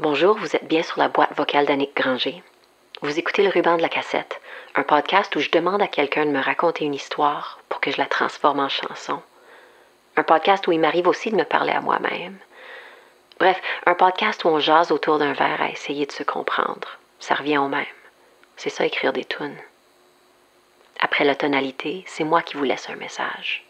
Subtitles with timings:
[0.00, 2.42] Bonjour, vous êtes bien sur la boîte vocale d'Annick Granger.
[3.02, 4.40] Vous écoutez le ruban de la cassette,
[4.74, 7.98] un podcast où je demande à quelqu'un de me raconter une histoire pour que je
[7.98, 9.22] la transforme en chanson.
[10.16, 12.36] Un podcast où il m'arrive aussi de me parler à moi-même.
[13.38, 16.98] Bref, un podcast où on jase autour d'un verre à essayer de se comprendre.
[17.20, 17.86] Ça revient au même.
[18.56, 19.60] C'est ça écrire des tunes.
[20.98, 23.64] Après la tonalité, c'est moi qui vous laisse un message.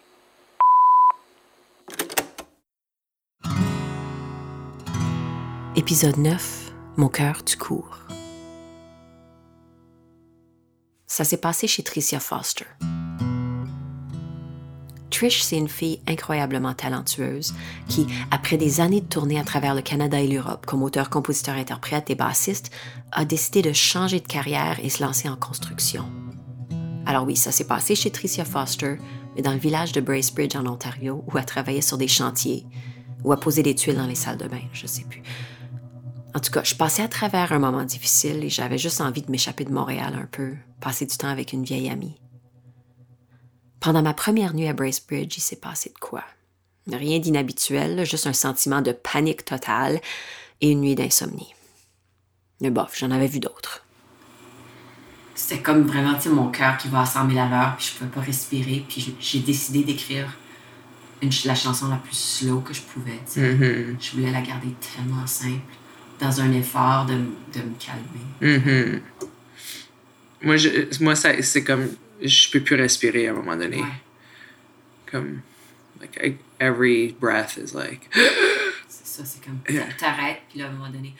[5.87, 7.99] Épisode 9 Mon cœur du cours.
[11.07, 12.65] Ça s'est passé chez Tricia Foster.
[15.11, 17.55] Trish, c'est une fille incroyablement talentueuse
[17.87, 21.57] qui, après des années de tournée à travers le Canada et l'Europe comme auteur, compositeur,
[21.57, 22.71] interprète et bassiste,
[23.13, 26.07] a décidé de changer de carrière et se lancer en construction.
[27.05, 28.97] Alors oui, ça s'est passé chez Tricia Foster,
[29.37, 32.65] mais dans le village de Bracebridge en Ontario, où elle travaillait sur des chantiers,
[33.23, 35.23] ou à poser des tuiles dans les salles de bain, je sais plus.
[36.35, 39.31] En tout cas, je passais à travers un moment difficile et j'avais juste envie de
[39.31, 42.17] m'échapper de Montréal un peu, passer du temps avec une vieille amie.
[43.79, 46.25] Pendant ma première nuit à Bracebridge, il s'est passé de quoi?
[46.91, 50.01] Rien d'inhabituel, juste un sentiment de panique totale
[50.61, 51.55] et une nuit d'insomnie.
[52.61, 53.85] Mais bof, j'en avais vu d'autres.
[55.37, 58.11] C'était comme vraiment, mon cœur qui va à 100 000 à l'heure, puis je pouvais
[58.11, 60.37] pas respirer, puis j'ai décidé d'écrire
[61.47, 63.19] la chanson la plus slow que je pouvais.
[63.37, 63.97] Mm-hmm.
[63.99, 65.61] Je voulais la garder tellement simple
[66.21, 68.25] dans un effort de, de me calmer.
[68.41, 69.03] Mhm.
[70.43, 71.89] Moi, je, moi ça, c'est comme.
[72.23, 73.79] Je peux plus respirer à un moment donné.
[73.83, 73.89] Ouais.
[75.11, 75.41] Comme.
[76.01, 78.09] Like, I- every breath is like.
[78.89, 79.59] C'est ça, c'est comme.
[79.61, 81.15] t'a- T'arrêtes, puis là, à un moment donné.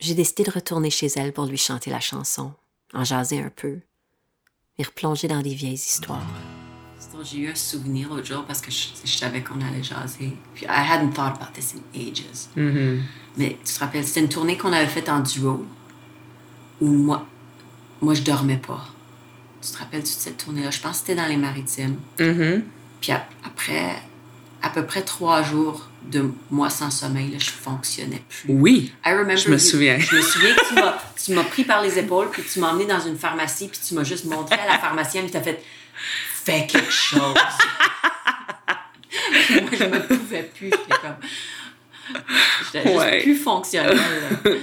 [0.00, 2.52] J'ai décidé de retourner chez elle pour lui chanter la chanson,
[2.92, 3.78] en jaser un peu,
[4.78, 6.26] et replonger dans des vieilles histoires.
[7.22, 10.32] J'ai eu un souvenir l'autre jour parce que je, je savais qu'on allait jaser.
[10.54, 12.24] Puis, I hadn't thought about this in ages.
[12.56, 13.02] Mhm.
[13.36, 15.64] Mais tu te rappelles, c'était une tournée qu'on avait faite en duo
[16.80, 17.26] où moi,
[18.00, 18.84] moi je dormais pas.
[19.62, 20.70] Tu te rappelles de cette tournée-là?
[20.70, 21.96] Je pense que c'était dans les maritimes.
[22.20, 22.64] Mhm.
[23.00, 23.96] Puis ap- après,
[24.62, 28.52] à peu près trois jours de moi sans sommeil, là, je fonctionnais plus.
[28.52, 28.92] Oui.
[29.06, 29.98] I remember Je me you- souviens.
[29.98, 32.70] Je me souviens que tu m'as- tu m'as pris par les épaules, puis tu m'as
[32.72, 35.42] emmené dans une pharmacie, puis tu m'as juste montré à la pharmacienne, puis tu as
[35.42, 35.62] fait
[36.44, 37.20] Fais quelque chose.
[37.22, 37.34] Moi,
[39.72, 40.70] je me pouvais plus.
[40.70, 41.16] J'étais comme.
[42.72, 43.98] J'étais juste plus fonctionnelle.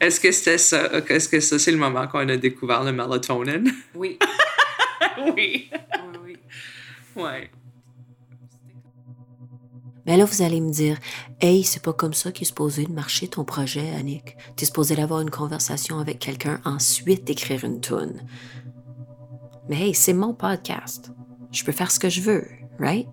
[0.00, 0.88] Est-ce que c'était ça?
[1.08, 3.62] Est-ce que ça, c'est le moment qu'on a découvert le melatonin?
[3.94, 4.18] Oui.
[5.36, 5.70] oui.
[5.70, 6.36] Oui, oui.
[7.14, 7.50] Ouais.
[10.06, 10.96] Mais là, vous allez me dire,
[11.40, 14.36] Hey, c'est pas comme ça qu'il est supposé de marcher ton projet, Annick.
[14.56, 18.22] T'es supposé d'avoir une conversation avec quelqu'un, ensuite d'écrire une tune.
[19.68, 21.10] Mais hey, c'est mon podcast.
[21.52, 22.46] Je peux faire ce que je veux,
[22.78, 23.06] right?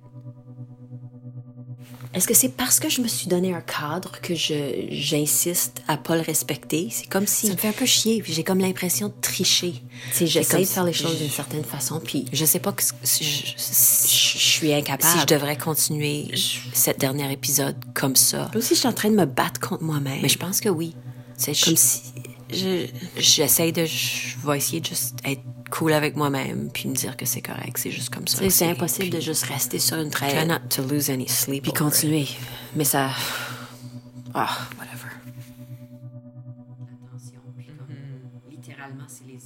[2.11, 5.95] Est-ce que c'est parce que je me suis donné un cadre que je j'insiste à
[5.95, 6.87] pas le respecter?
[6.91, 7.45] C'est comme si...
[7.47, 9.75] Ça me fait un peu chier, j'ai comme l'impression de tricher.
[10.11, 13.23] Sais, j'essaie de faire les choses d'une certaine façon, puis je sais pas que je,
[13.23, 15.03] je- je suis incapable.
[15.13, 16.31] Si je devrais continuer
[16.73, 18.49] cet dernier épisode comme ça.
[18.53, 20.21] Là aussi, je suis en train de me battre contre moi-même.
[20.23, 20.95] Mais je pense que oui.
[21.37, 22.01] C'est comme si...
[22.51, 22.87] Je,
[23.17, 23.85] j'essaie de...
[23.85, 27.77] Je vais essayer de juste être cool avec moi-même, puis me dire que c'est correct,
[27.77, 28.47] c'est juste comme ça.
[28.49, 30.31] C'est impossible de juste rester sur une traîne.
[30.35, 31.63] Try not to lose any sleep.
[31.63, 32.27] Puis continuer.
[32.75, 33.09] Mais ça...
[34.33, 35.09] Ah, whatever.
[37.07, 37.39] Attention.
[37.57, 39.39] Puis comme, littéralement, c'est les,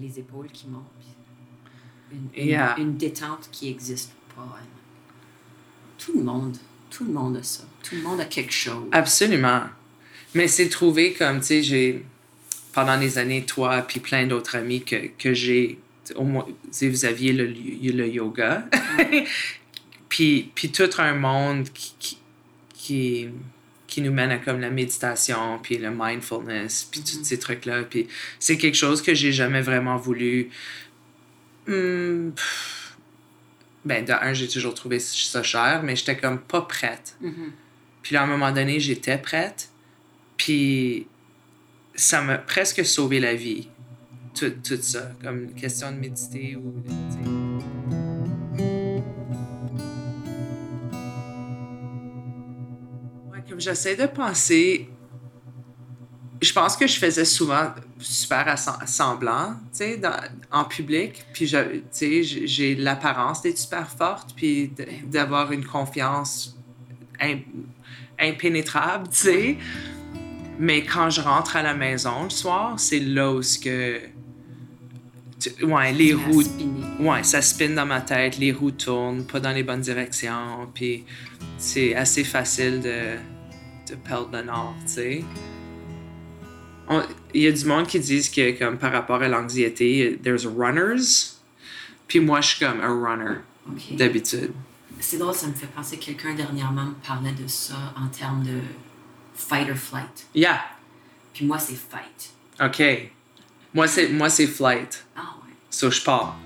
[0.00, 0.84] les épaules qui montent.
[0.98, 2.74] puis Une, une, Yeah.
[2.78, 4.58] une détente qui n'existe pas.
[5.98, 6.56] Tout le monde,
[6.90, 7.64] tout le monde a ça.
[7.82, 8.88] Tout le monde a quelque chose.
[8.92, 9.62] Absolument.
[10.34, 12.04] Mais c'est trouvé comme, tu sais, j'ai,
[12.76, 15.78] pendant des années, toi, puis plein d'autres amis que, que j'ai,
[16.14, 18.68] au moins, sais, vous aviez le, le yoga,
[20.10, 22.18] puis, puis tout un monde qui,
[22.74, 23.28] qui,
[23.86, 27.84] qui, nous mène à comme la méditation, puis le mindfulness, puis tous ces trucs-là.
[27.84, 30.50] Puis c'est quelque chose que j'ai jamais vraiment voulu.
[31.66, 32.32] Hmm,
[33.86, 37.16] ben, de un, j'ai toujours trouvé ça cher, mais j'étais comme pas prête.
[37.22, 37.52] Mhm.
[38.02, 39.70] Puis là, à un moment donné, j'étais prête.
[40.36, 41.06] Puis
[41.96, 43.68] ça m'a presque sauvé la vie.
[44.34, 45.10] Tout, tout ça.
[45.22, 46.74] Comme une question de méditer ou.
[53.48, 54.88] comme j'essaie de penser.
[56.42, 60.00] Je pense que je faisais souvent super semblant, tu sais,
[60.52, 61.24] en public.
[61.32, 64.70] Puis, j'ai l'apparence d'être super forte, puis
[65.04, 66.54] d'avoir une confiance
[67.20, 67.40] im-
[68.20, 69.56] impénétrable, tu sais.
[70.58, 74.00] Mais quand je rentre à la maison le soir, c'est là où ce que...
[75.38, 76.42] tu- ouais, les roues...
[77.00, 81.04] Ouais, ça spinne dans ma tête, les roues tournent, pas dans les bonnes directions, puis
[81.58, 83.16] c'est assez facile de
[83.88, 85.24] de perdre le nord, tu sais.
[87.34, 91.34] Il y a du monde qui disent que, comme par rapport à l'anxiété, there's runners.
[92.08, 93.36] Puis moi, je suis comme un runner,
[93.92, 94.50] d'habitude.
[94.98, 98.42] C'est drôle, ça me fait penser que quelqu'un dernièrement me parlait de ça en termes
[98.42, 98.58] de
[99.36, 100.26] fight or flight.
[100.34, 100.60] Yeah,
[101.34, 102.30] Puis moi, c'est fight.
[102.60, 103.10] OK.
[103.74, 105.04] Moi, c'est, moi, c'est flight.
[105.16, 105.52] Ah ouais.
[105.70, 106.36] So, je pars.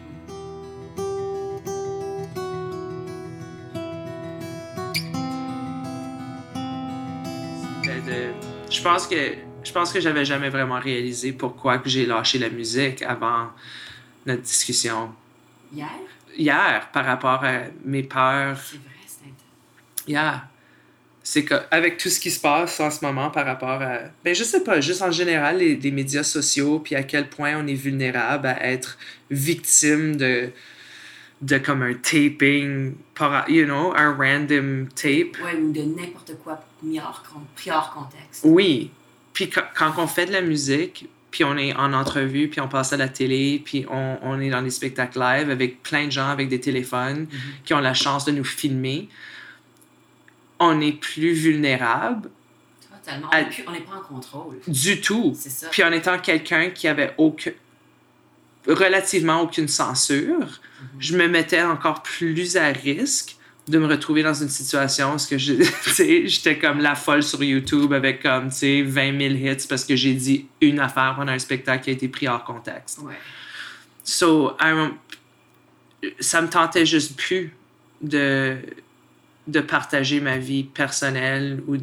[8.06, 8.32] De-
[8.70, 12.48] Je pense que je pense que j'avais jamais vraiment réalisé pourquoi que j'ai lâché la
[12.48, 13.50] musique avant
[14.26, 15.12] notre discussion
[15.72, 15.88] Hier,
[16.36, 18.56] hier par rapport à mes peurs.
[18.58, 20.49] c'est vrai, c'est intense.
[21.32, 24.34] C'est que avec tout ce qui se passe en ce moment par rapport à ben
[24.34, 27.68] je sais pas, juste en général les, les médias sociaux puis à quel point on
[27.68, 28.98] est vulnérable à être
[29.30, 30.50] victime de
[31.40, 32.94] de comme un taping
[33.46, 35.38] you know, un random tape.
[35.44, 38.42] Ouais, ou de n'importe quoi mis hors, con- pris hors contexte.
[38.44, 38.90] Oui.
[39.32, 42.66] Puis quand, quand on fait de la musique, puis on est en entrevue, puis on
[42.66, 46.10] passe à la télé, puis on, on est dans des spectacles live avec plein de
[46.10, 47.28] gens avec des téléphones
[47.64, 49.08] qui ont la chance de nous filmer,
[50.60, 52.30] on est plus vulnérable
[53.04, 53.28] Totalement.
[53.30, 54.58] À- On n'est pas en contrôle.
[54.68, 55.32] du tout.
[55.36, 55.68] C'est ça.
[55.70, 57.50] Puis en étant quelqu'un qui avait aucun,
[58.68, 60.60] relativement aucune censure,
[60.98, 63.36] je me mettais encore plus à risque
[63.68, 65.38] de me retrouver dans une situation où ce que
[66.28, 69.96] j'étais comme la folle sur YouTube avec comme tu sais, 20 000 hits parce que
[69.96, 72.98] j'ai dit une affaire pendant un spectacle qui a été pris hors contexte.
[72.98, 73.14] Ouais.
[74.02, 74.94] So, I'm-
[76.18, 77.52] ça me tentait juste plus
[78.02, 78.56] de,
[79.50, 81.76] de partager ma vie personnelle ou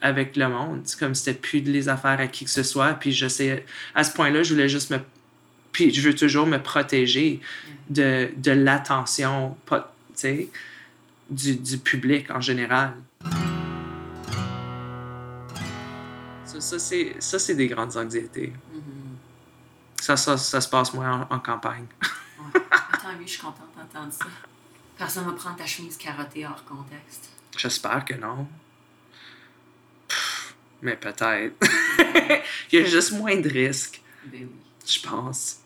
[0.00, 0.80] avec le monde.
[0.84, 2.94] C'est comme c'était plus de les affaires à qui que ce soit.
[2.94, 3.64] Puis je sais,
[3.94, 4.98] à ce point-là, je voulais juste me.
[5.72, 7.40] Puis je veux toujours me protéger
[7.88, 10.48] de, de l'attention, pas- tu sais,
[11.30, 12.94] du, du public en général.
[16.44, 18.52] Ça, ça, c'est, des grandes anxiétés.
[18.74, 18.80] Mhm.
[20.00, 21.86] Ça, ça, ça se passe moins en, en campagne.
[22.54, 22.60] Ouais.
[22.92, 24.26] Attends, oui, je suis contente d'entendre ça.
[24.98, 27.30] Personne va prendre ta chemise carottée hors contexte.
[27.56, 28.46] J'espère que non.
[30.08, 31.54] Pff, mais peut-être.
[32.72, 34.48] Il y a juste moins de risques, Ben oui.
[34.86, 35.58] je pense.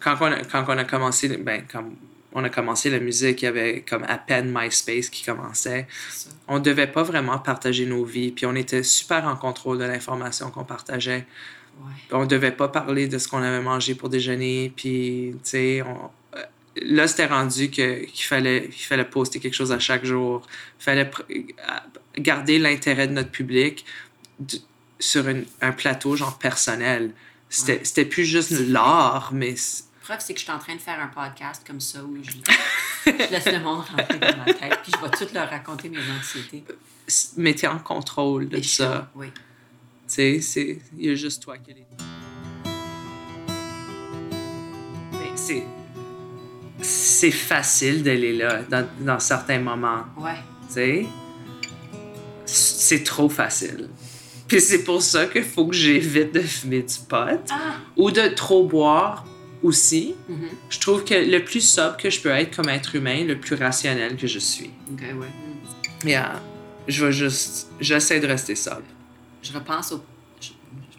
[0.00, 1.84] Quand on a, quand on a commencé, ben, quand
[2.32, 5.86] on a commencé la musique, il y avait comme à peine MySpace qui commençait.
[6.46, 10.50] On devait pas vraiment partager nos vies, puis on était super en contrôle de l'information
[10.50, 11.26] qu'on partageait.
[11.80, 11.92] Ouais.
[12.10, 16.10] on devait pas parler de ce qu'on avait mangé pour déjeuner puis tu sais on-
[16.82, 20.46] là c'était rendu que qu'il fallait qu'il fallait poster quelque chose à chaque jour
[20.80, 21.40] il fallait pr- euh,
[22.18, 23.84] garder l'intérêt de notre public
[24.38, 24.60] d-
[24.98, 27.12] sur une- un plateau genre personnel
[27.48, 27.80] c'était Ouais.
[27.84, 29.54] c'était plus juste l'art mais
[30.02, 32.30] Preuve, c'est que je suis en train de faire un podcast comme ça où je,
[33.04, 35.98] je laisse le monde rentrer dans ma tête, puis je vais tout leur raconter mes
[36.18, 36.64] anxiétés.
[37.54, 39.26] t'es en contrôle de Et ça Oui.
[39.34, 39.42] tu
[40.06, 41.84] sais c'est il y a juste toi qui les
[45.12, 45.64] mais c'est
[46.80, 50.36] c'est facile d'aller là dans, dans certains moments Ouais.
[50.68, 51.06] Tu sais,
[52.44, 53.88] c'est trop facile.
[54.46, 57.76] Puis c'est pour ça qu'il faut que j'évite de fumer du pot Ah!
[57.96, 59.24] ou de trop boire
[59.62, 60.14] aussi.
[60.28, 60.48] Mhm.
[60.70, 63.56] Je trouve que le plus sobre que je peux être comme être humain, le plus
[63.56, 64.70] rationnel que je suis.
[64.92, 65.12] Ok, ouais.
[65.12, 66.08] Mm.
[66.08, 66.40] Yeah.
[66.86, 67.68] Je vais juste.
[67.80, 68.82] J'essaie de rester sobre.
[69.42, 70.02] Je repense au.
[70.40, 70.48] Je,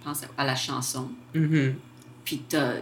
[0.03, 1.09] pense à la chanson.
[1.33, 1.75] Mhm.
[2.25, 2.75] Puis t'as-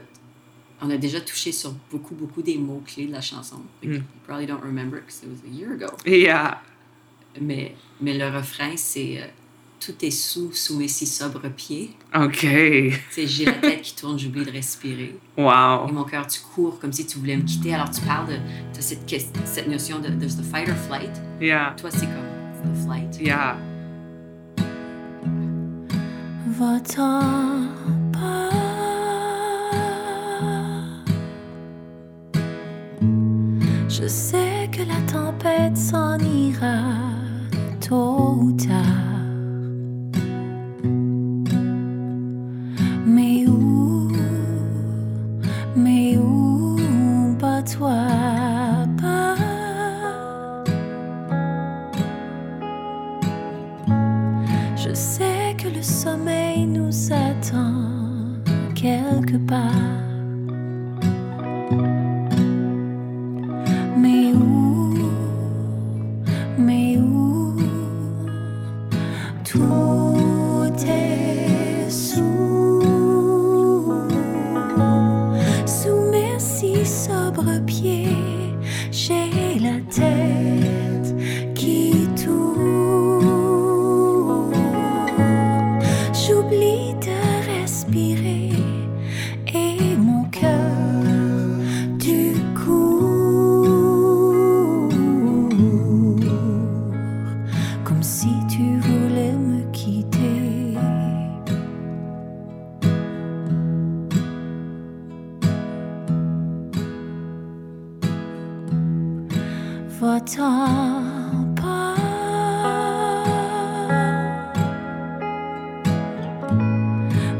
[0.81, 3.61] on a déjà touché sur beaucoup, beaucoup des mots-clés de la chanson.
[3.83, 3.93] Mm.
[3.93, 5.87] You probably don't remember because it was a year ago.
[6.05, 6.61] Yeah.
[7.41, 9.25] Mais, mais le refrain, c'est euh,
[9.79, 11.91] Tout est sous, sous mes si sobres pieds.
[12.15, 12.41] OK.
[13.11, 15.15] Sais, j'ai la tête qui tourne, j'oublie de respirer.
[15.37, 15.87] Et Wow.
[15.91, 17.75] mon cœur, tu cours comme si tu voulais me quitter.
[17.75, 19.07] Alors tu parles de cette,
[19.45, 21.11] cette notion de, de the fight or flight.
[21.39, 21.75] Yeah.
[21.79, 23.19] Toi, c'est comme the flight.
[23.21, 23.55] Yeah.
[26.59, 27.56] Va-t'en
[54.97, 58.41] sais que le sommeil nous attend
[58.73, 59.61] quelque part.
[63.95, 64.97] Mais où,
[66.57, 67.55] mais où,
[69.43, 72.81] tout est sous,
[75.65, 78.17] sous mes si sobres pieds.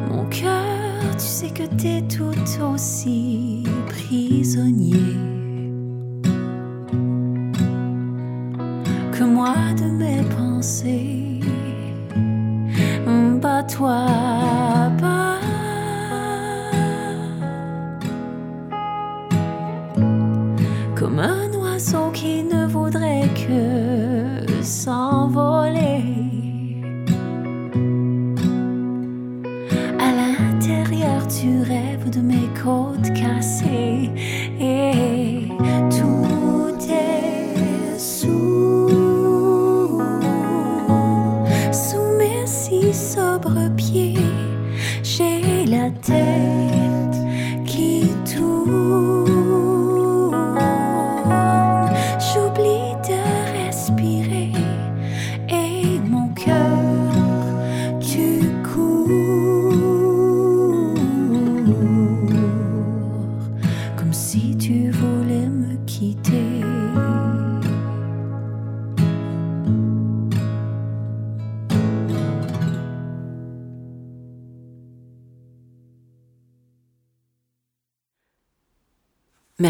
[0.10, 2.34] Mon cœur, tu sais que t'es tout
[2.74, 5.16] aussi prisonnier
[9.12, 11.42] que moi de mes pensées.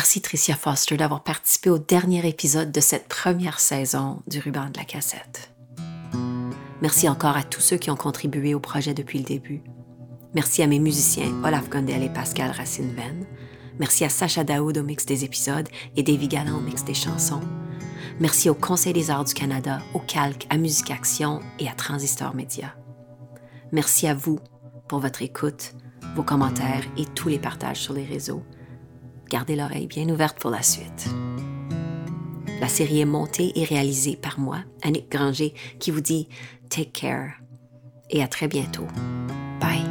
[0.08, 4.78] Merci Tricia Foster d'avoir participé au dernier épisode de cette première saison du ruban de
[4.78, 5.52] la cassette.
[6.82, 9.62] Merci encore à tous ceux qui ont contribué au projet depuis le début.
[10.34, 13.26] Merci à mes musiciens Olaf Gondel et Pascal Racine-Venn.
[13.80, 17.42] Merci à Sacha Daoud au mix des épisodes et Davy Galland au mix des chansons.
[18.22, 22.34] Merci au Conseil des arts du Canada, au Calque, à Musique Action et à Transistor
[22.34, 22.74] Média.
[23.74, 24.40] Merci à vous
[24.88, 25.74] pour votre écoute,
[26.16, 28.42] vos commentaires et tous les partages sur les réseaux.
[29.30, 31.08] Gardez l'oreille bien ouverte pour la suite.
[32.60, 36.28] La série est montée et réalisée par moi, Annick Granger, qui vous dit
[36.70, 37.32] Take care
[38.10, 38.88] et à très bientôt.
[39.60, 39.87] Bye.